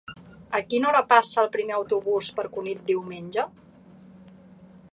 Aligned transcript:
A 0.59 0.61
quina 0.69 0.87
hora 0.91 1.01
passa 1.11 1.41
el 1.43 1.51
primer 1.57 1.75
autobús 1.79 2.29
per 2.39 2.45
Cunit 2.55 2.81
diumenge? 2.93 3.47